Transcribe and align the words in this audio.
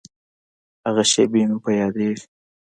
هغه 0.85 1.03
شېبې 1.11 1.41
مې 1.49 1.57
په 1.63 1.71
یادیږي. 1.79 2.23